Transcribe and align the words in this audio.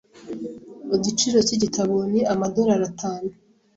Igiciro 0.97 1.37
cyigitabo 1.47 1.95
ni 2.11 2.21
amadorari 2.33 2.83
atanu. 2.91 3.29